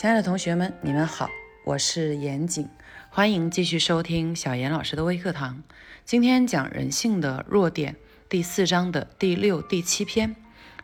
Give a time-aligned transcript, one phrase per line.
[0.00, 1.28] 亲爱的同学们，你们好，
[1.64, 2.68] 我是严谨，
[3.10, 5.60] 欢迎继续收听小严老师的微课堂。
[6.04, 7.96] 今天讲人性的弱点
[8.28, 10.36] 第四章的第六、第七篇，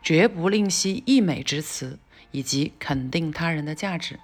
[0.02, 2.00] 绝不吝惜溢美之词，
[2.32, 4.18] 以及肯定他人的价值。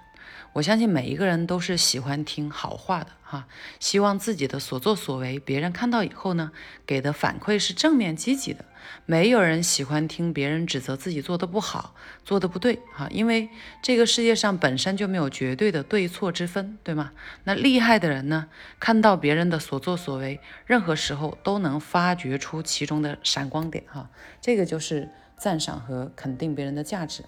[0.53, 3.47] 我相信每一个人都是喜欢听好话的哈，
[3.79, 6.51] 希望自己的所作所为，别人看到以后呢，
[6.85, 8.65] 给的反馈是正面积极的。
[9.05, 11.95] 没有人喜欢听别人指责自己做的不好，
[12.25, 13.47] 做的不对哈，因为
[13.81, 17.11] 这个世界上本身就没有绝对的对错之分，对吗？
[17.45, 18.47] 那厉害的人呢，
[18.79, 24.09] 看到别人的所作所为，任何时候都能发掘出其中的闪光点哈，
[24.41, 27.23] 这个就是赞赏和肯定别人的价值。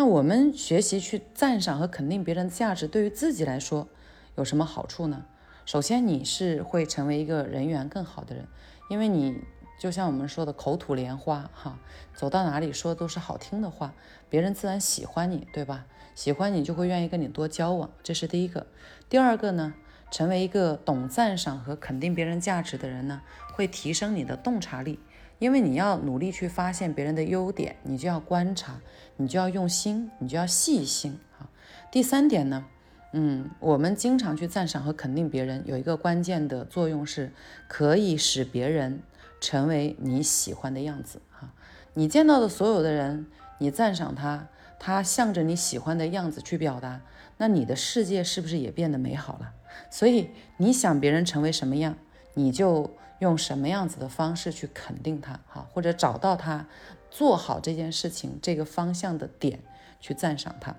[0.00, 3.86] 那我们学习去赞赏和肯定别人的价值，对于自己来说
[4.34, 5.26] 有什么好处呢？
[5.66, 8.46] 首先，你是会成为一个人缘更好的人，
[8.88, 9.42] 因为你
[9.78, 11.78] 就像我们说的口吐莲花哈，
[12.14, 13.92] 走到哪里说的都是好听的话，
[14.30, 15.84] 别人自然喜欢你，对吧？
[16.14, 18.68] 喜欢你就会愿意跟你多交往，这是第一个。
[19.10, 19.74] 第二个呢，
[20.10, 23.20] 成为一个懂赞赏和肯定别人价值的人呢，
[23.52, 24.98] 会提升你的洞察力。
[25.40, 28.78] 因为你要努力去发现别人的优点，你就要观察，
[29.16, 31.48] 你就要用心，你就要细心啊。
[31.90, 32.66] 第三点呢，
[33.14, 37.32] 嗯，我们经常去赞赏和肯定别人，有一个关键的作用是，
[37.68, 39.00] 可以使别人
[39.40, 41.54] 成为你喜欢的样子啊。
[41.94, 44.46] 你见到的所有的人，你赞赏他，
[44.78, 47.00] 他向着你喜欢的样子去表达，
[47.38, 49.54] 那你的世界是不是也变得美好了？
[49.88, 51.96] 所以你想别人成为什么样，
[52.34, 52.90] 你就。
[53.20, 56.66] 用什么样子的方式去肯定他，哈，或者找到他
[57.10, 59.60] 做好这件事情这个方向的点
[60.00, 60.74] 去赞赏他，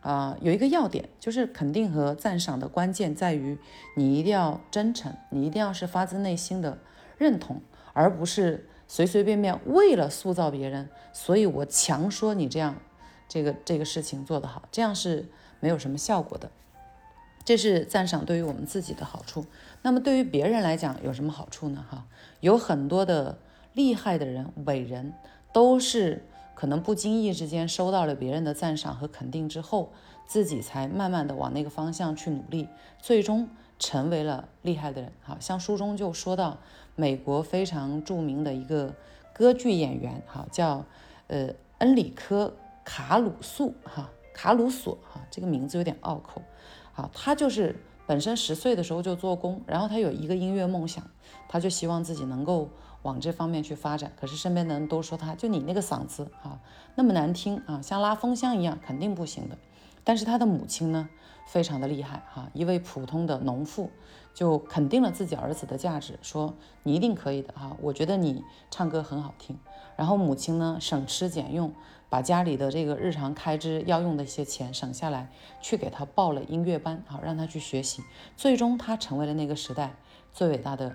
[0.00, 3.58] 啊，有一个要点就是肯定和赞赏的关键在于
[3.96, 6.78] 你一定要真诚，你一定要是发自内心的
[7.18, 7.60] 认同，
[7.92, 12.76] 而不是随随便便为了塑造别人，所以我强说你这样
[13.26, 15.28] 这个这个事情做得好，这样是
[15.60, 16.50] 没有什么效果的。
[17.46, 19.46] 这是赞赏对于我们自己的好处，
[19.82, 21.86] 那么对于别人来讲有什么好处呢？
[21.88, 22.04] 哈，
[22.40, 23.38] 有很多的
[23.72, 25.14] 厉害的人、伟人，
[25.52, 26.24] 都是
[26.56, 29.92] 可能不经意之间收到了别人的赞赏和肯定之后，
[30.26, 35.12] 自己才慢慢的往那个方向去努力，最终成为了厉害的人。
[35.22, 36.58] 哈，像书中就说到
[36.96, 38.92] 美国非常著名的一个
[39.32, 40.84] 歌剧演员，哈，叫
[41.28, 42.52] 呃恩里科
[42.84, 46.42] 卡鲁素，哈，卡鲁索，哈，这个名字有点拗口。
[46.96, 47.76] 啊，他就是
[48.06, 51.04] 本身十岁的时候就做工，然后他有一个音乐梦想，
[51.48, 52.70] 他就希望自己能够
[53.02, 54.12] 往这方面去发展。
[54.18, 56.58] 可是身边的人都说他，就你那个嗓子啊，
[56.94, 59.56] 那么难听啊，像拉风箱一样，肯定不行的。
[60.06, 61.08] 但是他的母亲呢，
[61.46, 63.90] 非常的厉害哈，一位普通的农妇
[64.32, 69.58] 就肯定了自己儿子的价值，说你一定可以的哈，我觉得你唱歌很好听。
[69.96, 71.74] 然后母亲呢，省吃俭用。
[72.08, 75.28] 把家里的这个日常开支要用的一些钱省下来，
[75.60, 78.00] 去给他报了音乐班，好让他去学习。
[78.36, 79.96] 最终他成为了那个时代
[80.32, 80.94] 最伟大的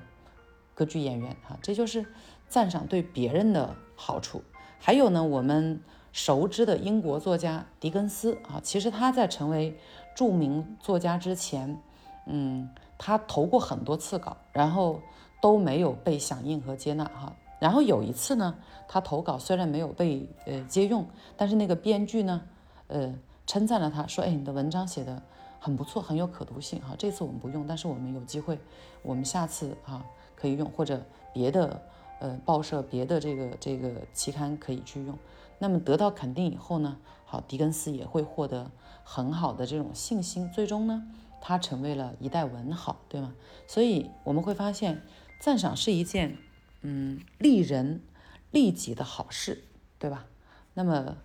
[0.73, 2.05] 歌剧演员，哈，这就是
[2.47, 4.41] 赞赏对别人的好处。
[4.79, 9.77] 还有呢，我们熟知的英国作家狄更斯啊，其实他在成为
[10.15, 11.81] 著名作家之前，
[12.25, 14.99] 嗯，他投过很多次稿，然后
[15.41, 17.33] 都没有被响应和接纳，哈。
[17.59, 18.55] 然后有一次呢，
[18.87, 21.05] 他投稿虽然没有被呃接用，
[21.37, 22.41] 但是那个编剧呢，
[22.87, 23.13] 呃
[23.45, 25.21] 称赞了他，说：“哎，你的文章写的
[25.59, 26.95] 很不错，很有可读性哈。
[26.97, 28.57] 这次我们不用，但是我们有机会，
[29.03, 30.03] 我们下次啊
[30.35, 30.99] 可以用，或者
[31.33, 31.81] 别的
[32.19, 35.17] 呃报社、别的这个这个期刊可以去用。
[35.61, 38.71] 那么得到肯定以后呢，好，狄更斯也会获得
[39.03, 41.03] 很好的这种信心，最终呢，
[41.39, 43.35] 他成为了一代文豪，对吗？
[43.67, 45.03] 所以我们会发现，
[45.39, 46.35] 赞赏是一件。
[46.81, 48.01] 嗯，利人
[48.49, 49.63] 利己的好事，
[49.99, 50.25] 对吧？
[50.73, 51.17] 那么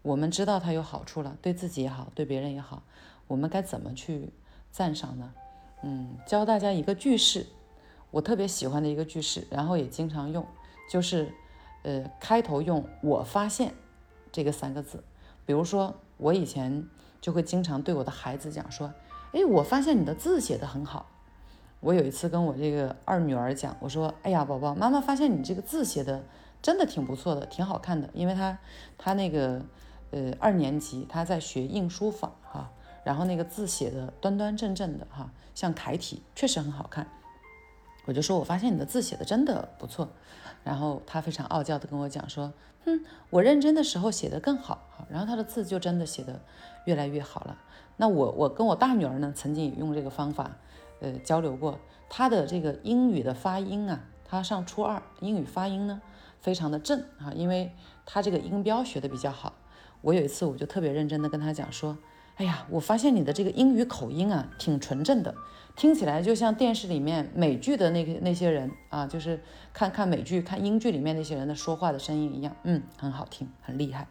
[0.00, 2.84] 我们知道它有好处了，对自己也好，对别人也好，
[3.26, 4.32] 我们该怎么去
[4.70, 5.34] 赞赏呢？
[5.82, 7.46] 嗯，教大家一个句式，
[8.10, 10.46] 我特别喜欢的一个句式，然后也经常用，
[10.90, 11.30] 就是
[11.84, 13.72] 呃，开头用“我发现”
[14.32, 15.04] 这个三个字。
[15.46, 16.88] 比如说，我以前
[17.20, 18.92] 就会经常对我的孩子讲说
[19.32, 21.10] ：“哎，我发现你的字写得很好。”
[21.80, 26.24] 我有一次跟我这个二女儿讲，我说：“哎呀，宝宝，妈妈发现你这个字写的
[26.62, 28.08] 真的挺不错的，挺好看的。
[28.14, 28.58] 因为她，
[28.96, 29.60] 她那个，
[30.10, 32.70] 呃，二年级，她在学印书法哈，
[33.04, 37.06] 然后那个字写的端端正正的哈，像楷体，确实很好看。
[38.06, 40.08] 我就说，我发现你的字写的真的不错。
[40.64, 42.52] 然后她非常傲娇的跟我讲说，
[42.84, 45.06] 哼，我认真的时候写的更好哈。
[45.08, 46.40] 然后她的字就真的写的
[46.86, 47.56] 越来越好了。
[47.96, 50.50] 那我，我跟我大女儿呢，曾经也用这个方法。”
[51.00, 51.78] 呃，交流过
[52.08, 56.00] 她的这个英语的发音啊，她上初二，英语发音呢
[56.40, 57.72] 非常的正啊，因为
[58.06, 59.52] 她这个音标学的比较好。
[60.00, 61.98] 我有一次我就特别认真的跟她讲说，
[62.36, 65.32] 哎呀，我发现你的这个英语口音啊，挺纯正的，
[65.76, 69.40] 听起来就像电视里面美剧的那个那些人啊，就是
[69.72, 74.08] 看看美剧、看英剧里面那些人的说话的声音一样，嗯，很好听，很厉害。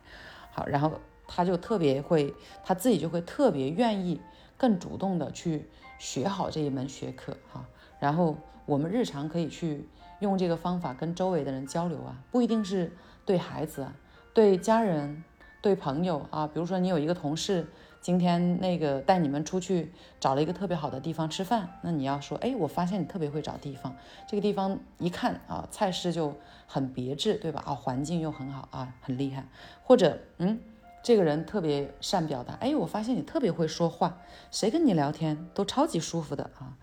[0.52, 0.94] 好，然后
[1.28, 2.34] 他就特别会，
[2.64, 4.22] 他自己就会特别愿意、
[4.56, 5.68] 更主动的去
[6.00, 7.66] 学好这一门学科哈。
[8.00, 9.86] 然后我们日常可以去
[10.20, 12.96] 用这个方法跟周围的人交流啊，不一定是
[13.26, 13.94] 对孩子啊，
[14.34, 15.26] 对家人、
[15.62, 17.68] 对朋友啊，比如说你有一个同事。
[18.04, 19.90] 今天那个带你们出去
[20.20, 23.96] 找了一个特别好的地方吃饭，那你要说，哎，我发现你特别会找地方，
[24.28, 26.36] 这个地方一看啊，菜式就
[26.68, 27.64] 很别致，对吧？
[27.66, 29.46] 啊，环境又很好啊，很厉害。
[29.86, 30.60] 或者，嗯，
[31.02, 34.18] 这个人特别善表达，哎，我发现你特别会说话，
[34.52, 36.76] 谁跟你聊天都超级舒服的啊。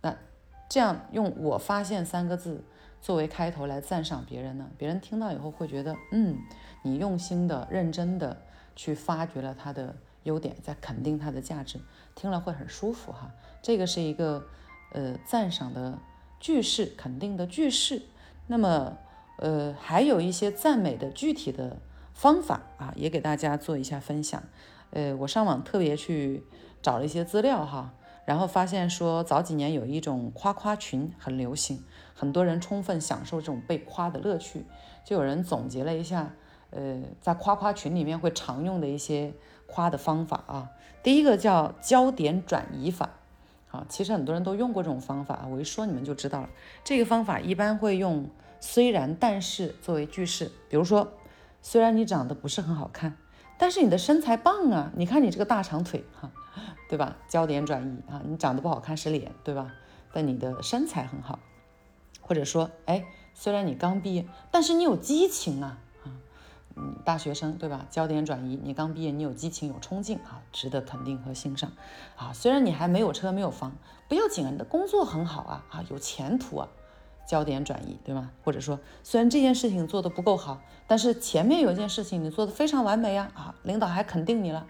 [0.00, 0.16] 那
[0.70, 2.64] 这样用“我发现”三个字
[3.02, 6.38] 作为开头来赞赏别人呢，别人听到以后会觉得，嗯，
[6.80, 8.40] 你用心的、认真的
[8.74, 9.94] 去发掘了他的。
[10.24, 11.80] 优点在肯定它的价值，
[12.14, 13.30] 听了会很舒服哈。
[13.62, 14.46] 这个是一个
[14.92, 15.98] 呃赞赏的
[16.40, 18.02] 句式，肯定的句式。
[18.46, 18.98] 那么
[19.38, 21.78] 呃还有一些赞美的具体的
[22.12, 24.42] 方法啊，也给大家做一下分享。
[24.90, 26.44] 呃，我上网特别去
[26.82, 27.94] 找了一些资料哈，
[28.26, 31.82] 然后发现说早几年有一种夸夸群很流行，
[32.14, 34.66] 很多人充分享受这种被夸的乐趣。
[35.04, 36.34] 就有人总结了一下，
[36.70, 39.34] 呃，在夸夸群里面会常用的一些。
[39.66, 40.70] 夸的方法啊，
[41.02, 43.10] 第一个叫焦点转移法，
[43.68, 46.48] 好，其实很多人都用过这种方法啊，我一说你们就知道了。
[46.84, 48.28] 这个方法一般会用
[48.60, 51.12] 虽然但是作为句式，比如说，
[51.60, 53.16] 虽然你长得不是很好看，
[53.58, 56.30] 但是你的身材棒啊，你看你这个大长腿哈，
[56.88, 57.16] 对吧？
[57.28, 59.72] 焦点转移啊，你长得不好看是脸，对吧？
[60.12, 61.40] 但你的身材很好，
[62.20, 65.78] 或者说，哎，虽然你刚毕业，但是你有激情啊。
[66.76, 67.86] 嗯，大学生对吧？
[67.90, 71.72] 焦点转移，你刚毕业，你有激情，有冲劲啊，值得肯定和欣赏
[72.16, 72.32] 啊。
[72.32, 73.72] 虽然你还没有车，没有房，
[74.08, 76.68] 不要紧啊，你的工作很好啊，啊，有前途啊。
[77.26, 78.30] 焦点转移，对吗？
[78.44, 84.66] 或者说，虽然这件事情做得不够好，但是前面有一件事情你做得非常完美呀，啊，领导还肯定你了。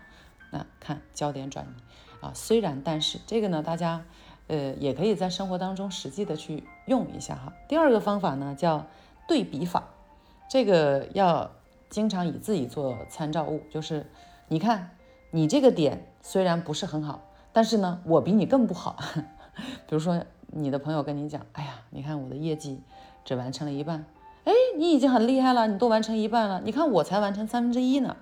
[0.53, 4.05] 那看焦点转移啊，虽然但是这个呢，大家
[4.47, 7.53] 呃也可以在生活当中实际的去用一下哈。
[7.67, 8.87] 第二个方法呢叫
[9.27, 9.89] 对比法，
[10.49, 11.51] 这个要。
[11.95, 14.05] 经常以自己做参照物，就是
[14.49, 14.91] 你看
[15.31, 18.97] 你这个点虽然不是很好，但是呢，我比你更不好。
[19.87, 22.81] 比如说你的朋友跟你讲，哎呀，你看我的业绩
[23.25, 24.05] 只完成了一半，
[24.43, 28.17] 哎，你已经很厉害了，你都完成一半了，你看我才完成三分之一呢。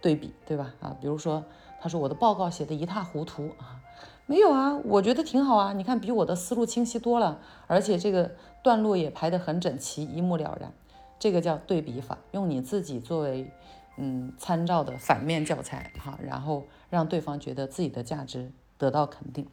[0.00, 0.72] 对比，对吧？
[0.80, 1.44] 啊，比如说
[1.78, 3.84] 他说我的报告写的一塌糊涂啊，
[4.24, 8.30] 没有啊，我觉得挺好啊，你看比我的思路清晰多了，而且这个
[8.62, 10.72] 段落也排得很整齐，一目了然。
[11.20, 13.52] 这个叫对比法，用你自己作为
[13.96, 19.46] 嗯参照的反面教材哈，然后让对方觉得自己的价值得到肯定。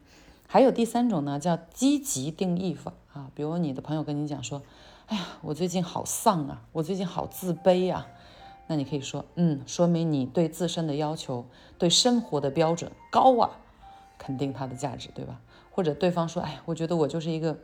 [0.46, 4.62] 还有第三种呢，叫积极定义法啊，比如你的朋友跟你讲说，
[5.08, 8.06] 哎呀，我最近好丧啊，我最近好自卑啊，
[8.66, 11.44] 那你可以说，嗯，说明你对自身的要求、
[11.76, 13.50] 对生活的标准高啊，
[14.16, 15.38] 肯定他的价值，对吧？
[15.70, 17.58] 或者对方说，哎，我觉得我就是一个，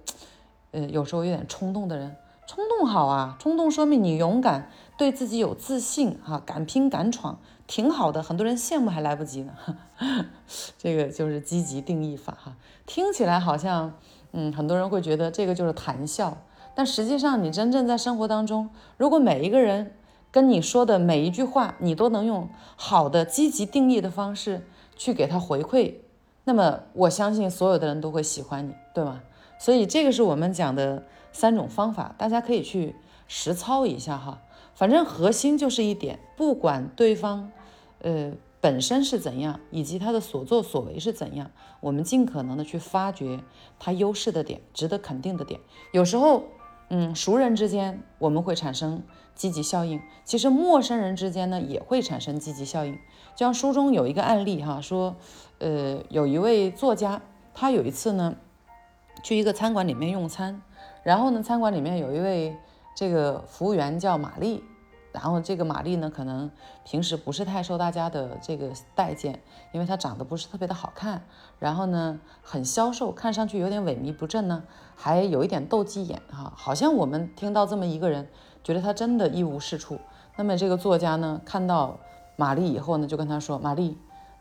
[0.72, 2.14] 呃，有时候有点冲动的人。
[2.46, 8.22] 冲动好啊，冲动说明你勇敢，对自己有自信，哈，敢拼敢闯，挺好的。
[8.22, 9.54] 很多人羡慕还来不及呢。
[10.78, 13.94] 这个就是积极定义法，哈，听起来好像，
[14.32, 16.36] 嗯，很多人会觉得这个就是谈笑，
[16.74, 19.94] 但实际上你真正在生活当中，如果每一个人
[20.30, 25.94] 跟你说的每一句话，你都能用好的积极定义的方式去给他回馈，
[26.44, 29.22] 那么我相信所有的人都会喜欢你，对吗？
[29.58, 31.04] 所以这个是我们讲的。
[31.36, 32.94] 三种方法，大家可以去
[33.26, 34.40] 实操一下哈。
[34.72, 37.50] 反正核心就是一点，不管对方，
[38.02, 43.40] 呃，本身是怎样，以及他的所作所为是怎样，我们尽可能的去发掘
[43.80, 45.58] 他优势的点，值得肯定的点。
[45.90, 46.44] 有时候，
[46.88, 49.02] 嗯，熟人之间我们会产生
[49.34, 52.94] 积极效应，其实陌生人之间呢也会产生积极效应。
[53.34, 55.16] 就像书中有一个案例哈，说，
[55.58, 57.20] 呃，有一位作家，
[57.52, 58.36] 他有一次呢，
[59.24, 60.60] 去一个餐馆里面用餐。
[61.02, 62.54] 然后呢，餐馆里面有一位
[62.94, 64.62] 这个服务员叫玛丽，
[65.12, 66.50] 然后这个玛丽呢，可能
[66.84, 69.40] 平时不是太受大家的这个待见，
[69.72, 71.24] 因为她长得不是特别的好看，
[71.58, 74.62] 然后呢，很消瘦，看上去有点萎靡不振呢，
[74.94, 78.28] 还有一点斗鸡眼哈，好像我们听到这么一个人，
[78.62, 79.98] 觉得他真的一无是处。
[80.36, 81.98] 那么这个作家呢，看到
[82.36, 83.96] 玛丽以后呢，就跟他说：“玛丽，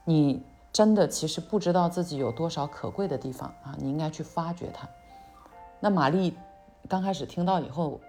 [0.05, 0.43] 你
[0.73, 4.89] 真的其实不知道自己有多少可贵的地方啊，你应该去发掘它。”
[5.79, 6.35] 那玛丽。
[6.89, 8.01] 刚开始听到以后，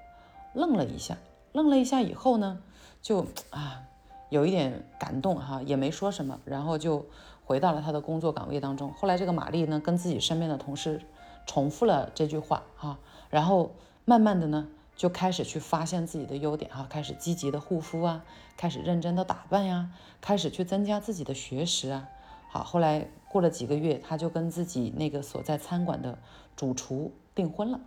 [0.53, 1.17] 愣了一下，
[1.53, 2.59] 愣了一下以后呢，
[3.01, 3.85] 就啊，
[4.31, 7.07] 有一点感动哈，也没说什么，然后就
[7.45, 8.93] 回到了他的工作岗位当中。
[8.95, 11.01] 后来这个玛丽呢，跟自己身边的同事
[11.47, 12.99] 重复了这句话啊，
[13.31, 13.71] 然后
[14.05, 14.67] 慢慢的呢，
[14.97, 18.25] 就开始去发现自己的优点啊，开始积极的护肤啊，
[18.57, 19.91] 开始认真的打扮呀，
[20.21, 22.09] 开始去增加自己的学识啊。
[22.55, 26.17] 好，后来过了几个月，他就跟自己那个所在餐馆的
[26.55, 27.81] 主厨订婚了。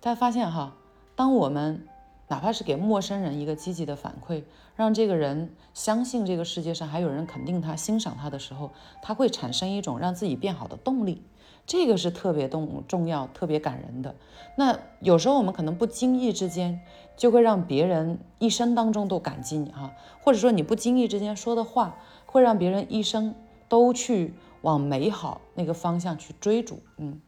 [0.00, 0.76] 大家发现哈，
[1.16, 1.88] 当我们
[2.28, 4.44] 哪怕是给陌生人一个积极的反馈，
[4.76, 8.70] 让这个人相信这个世界上还有人肯定他、欣赏他的时候，
[9.02, 11.24] 他会产生一种让自己变好的动力。
[11.66, 14.14] 这个是特别动重要、特别感人的。
[14.54, 16.80] 那有时候我们可能不经意之间
[17.16, 23.34] 就会让别人一生当中都感激你哈，或者说你不经意之间说的话会让别人一生
[23.68, 26.80] 都去往美好那个方向去追逐。
[26.96, 27.20] 嗯，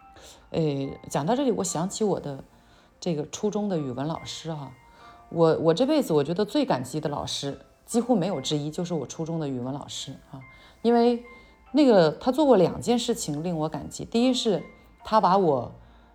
[0.51, 2.43] 诶，讲到这里，我想起我的
[3.01, 4.73] 这个初中的语文老师哈。
[5.31, 10.41] 我我这辈子我觉得最感激的老师几乎没有之一，就是我初中的语文老师啊，
[10.83, 11.23] 因为
[11.73, 14.05] 那个他做过两件事情令我感激。
[14.05, 14.63] 第一是，
[15.05, 15.71] 他把我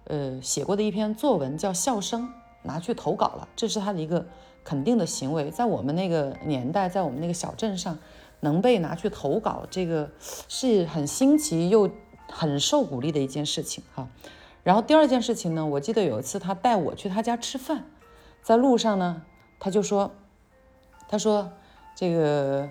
[0.05, 2.27] 呃写过的一篇作文叫笑声
[2.63, 4.25] 拿去投稿了，这是他的一个
[4.63, 5.51] 肯定的行为。
[5.51, 7.95] 在我们那个年代，在我们那个小镇上，
[8.43, 10.11] 能被拿去投稿，这个
[10.47, 11.89] 是很新奇又
[12.29, 14.07] 很受鼓励的一件事情哈。
[14.63, 17.85] 然后第二件事情呢，我记得有一次他带我去他家吃饭。
[18.41, 19.21] 在路上呢，
[19.59, 20.11] 他就说
[21.07, 21.51] ：“他说
[21.95, 22.69] 这个，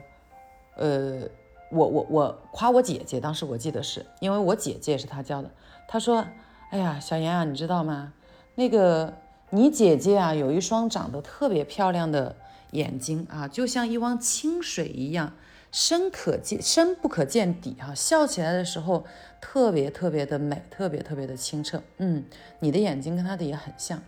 [0.76, 1.22] 呃，
[1.70, 5.50] 我我我夸我姐姐，当时我记得是因为我姐姐也是他教的。
[5.88, 6.26] 他说
[6.70, 8.12] ：‘哎呀，小妍啊，你知道吗？
[8.54, 9.14] 那个
[9.48, 12.36] 你姐姐啊，有一双长得特别漂亮的
[12.72, 15.32] 眼睛啊，就像一汪清水一样，
[15.72, 19.04] 深可见深不可见底哈，笑起来的时候
[19.40, 21.82] 特别特别的美，特别特别的清澈。
[21.96, 22.24] 嗯，
[22.60, 24.00] 你的眼睛跟她的也很像。’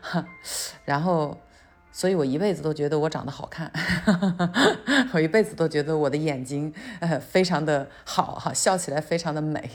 [0.00, 0.26] 哈，
[0.86, 1.38] 然后，
[1.92, 3.70] 所以我一辈子都觉得我长得好看，
[5.12, 9.68] 我一辈子都觉得我的眼睛呃非常的好哈，笑起来非常的美，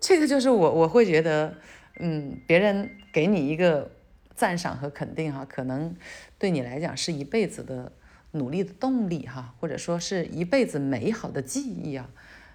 [0.00, 1.52] 这个就是我我会觉得，
[1.98, 3.90] 嗯，别人给你一个
[4.36, 5.92] 赞赏和肯定哈，可能
[6.38, 7.90] 对你来讲是一辈子的
[8.32, 12.08] 努力的动力哈，或者说是一辈子美好的记忆啊，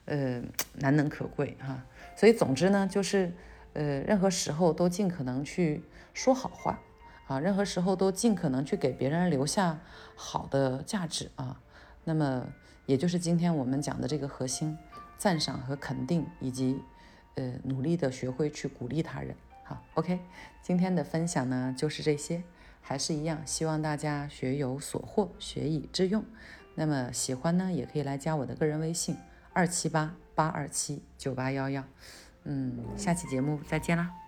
[0.06, 0.42] 呃，
[0.76, 3.32] 难能可贵哈，所以总之呢，就是
[3.74, 6.80] 呃，任何时候都尽可能去说好话。
[7.26, 9.80] 啊，任何时候都尽可能去给别人留下
[10.14, 11.58] 好的价值啊。
[12.04, 12.46] 那么，
[12.86, 14.78] 也就是今天我们讲的这个核心：
[15.18, 16.82] 赞赏和肯定，以及
[17.36, 19.34] 呃努力的学会去鼓励他人。
[19.64, 20.20] 好，OK，
[20.62, 22.44] 今天的分享呢就是这些，
[22.84, 26.24] 还是一样，希望大家学有所获，学以致用。
[26.76, 29.16] 那么喜欢呢，也可以来加我的个人微信：
[29.54, 31.84] 二七八八二七九八幺幺。
[32.44, 34.23] 嗯，下期节目再见啦。